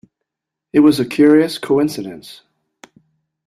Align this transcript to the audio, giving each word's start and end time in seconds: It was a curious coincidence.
It 0.73 0.79
was 0.79 0.99
a 0.99 1.05
curious 1.05 1.59
coincidence. 1.59 2.41